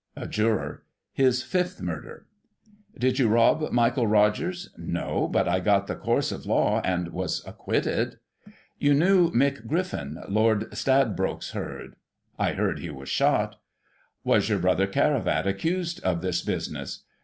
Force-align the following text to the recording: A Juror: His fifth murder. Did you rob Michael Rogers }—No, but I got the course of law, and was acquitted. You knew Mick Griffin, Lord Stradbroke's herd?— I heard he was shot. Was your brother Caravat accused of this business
A 0.15 0.25
Juror: 0.27 0.81
His 1.13 1.43
fifth 1.43 1.79
murder. 1.79 2.25
Did 2.97 3.19
you 3.19 3.27
rob 3.29 3.71
Michael 3.71 4.07
Rogers 4.07 4.71
}—No, 4.95 5.27
but 5.27 5.47
I 5.47 5.59
got 5.59 5.85
the 5.85 5.95
course 5.95 6.31
of 6.31 6.47
law, 6.47 6.81
and 6.83 7.09
was 7.09 7.43
acquitted. 7.45 8.17
You 8.79 8.95
knew 8.95 9.29
Mick 9.29 9.67
Griffin, 9.67 10.17
Lord 10.27 10.71
Stradbroke's 10.71 11.51
herd?— 11.51 11.97
I 12.39 12.53
heard 12.53 12.79
he 12.79 12.89
was 12.89 13.09
shot. 13.09 13.61
Was 14.23 14.49
your 14.49 14.57
brother 14.57 14.87
Caravat 14.87 15.45
accused 15.45 15.99
of 16.03 16.23
this 16.23 16.41
business 16.41 17.03